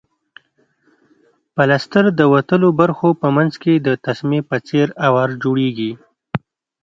[1.55, 5.91] پلستر د وتلو برخو په منځ کې د تسمې په څېر اوار جوړیږي.